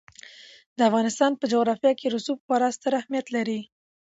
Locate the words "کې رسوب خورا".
1.99-2.69